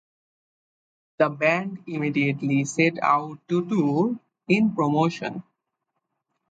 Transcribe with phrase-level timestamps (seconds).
[1.19, 5.43] The band immediately set out to tour in promotion.